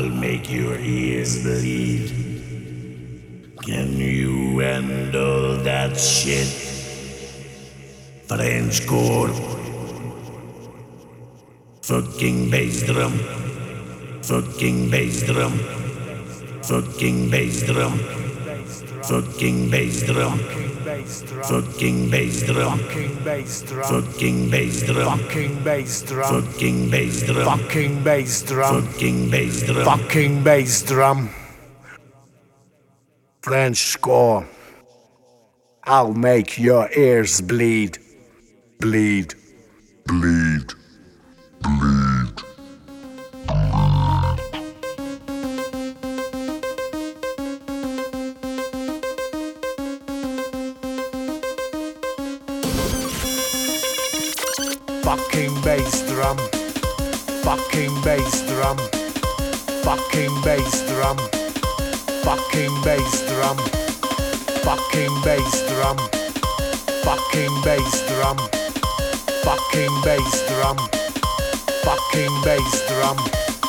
[0.00, 2.08] I'll make your ears bleed.
[3.66, 6.48] Can you handle that shit?
[8.26, 9.28] Frenchcore.
[11.82, 13.12] Fucking bass drum.
[14.22, 15.58] Fucking bass drum.
[16.62, 17.98] Fucking bass drum.
[18.00, 19.00] Fucking bass drum.
[19.02, 20.69] Fucking bass drum.
[21.04, 22.78] Fucking bass drum.
[22.78, 24.02] Fucking bass drum.
[24.02, 25.18] Fucking bass drum.
[25.18, 26.38] Fucking bass drum.
[26.46, 28.86] Fucking bass drum.
[28.86, 29.84] Fucking bass drum.
[29.84, 31.30] Fucking bass drum.
[33.42, 34.46] Frenchcore.
[35.84, 37.98] I'll make your ears bleed.
[38.78, 39.34] Bleed.
[40.06, 40.79] bleed, bleed.
[55.10, 56.36] fucking bass drum,
[57.42, 58.76] fucking bass drum,
[59.82, 61.16] fucking bass drum,
[62.22, 63.56] fucking bass drum,
[64.62, 65.98] fucking bass drum,
[67.02, 68.38] fucking bass drum,
[69.42, 70.76] fucking bass drum,
[71.82, 73.59] fucking bass drum.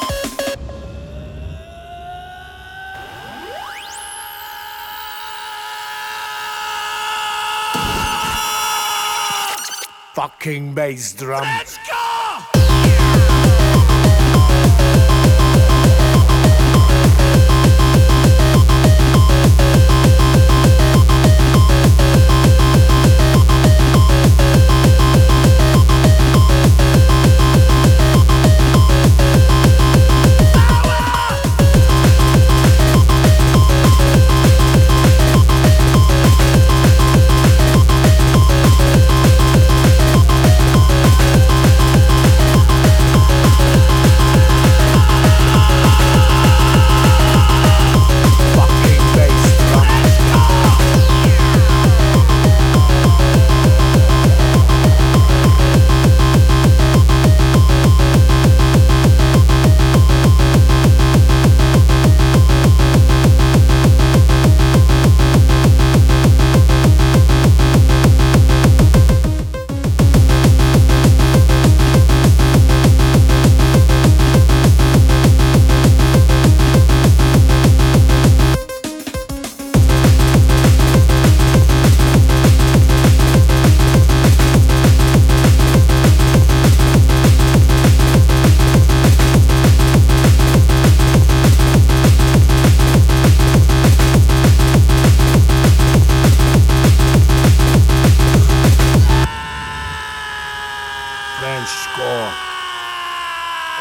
[10.21, 11.47] Fucking bass drum.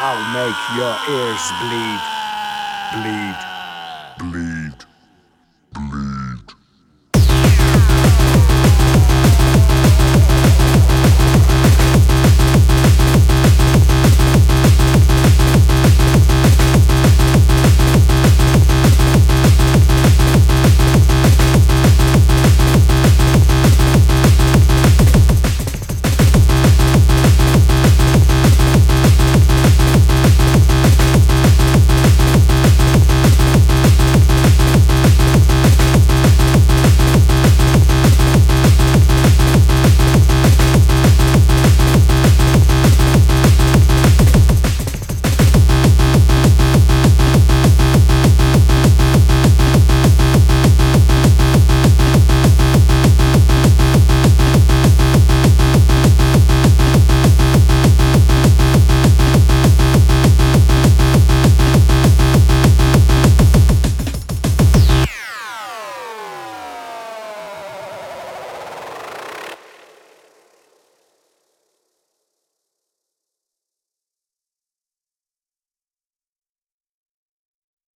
[0.03, 2.01] I'll make your ears bleed.
[2.91, 3.50] Bleed.